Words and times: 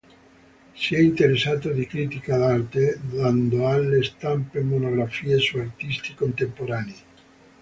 Si 0.73 0.95
è 0.95 0.97
interessato 0.97 1.69
di 1.69 1.85
critica 1.85 2.35
d'arte, 2.35 2.97
dando 3.03 3.69
alle 3.69 4.01
stampe 4.01 4.59
monografie 4.61 5.37
su 5.37 5.59
artisti 5.59 6.15
contemporanei. 6.15 6.99